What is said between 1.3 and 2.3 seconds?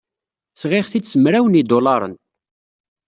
n yidulaṛen.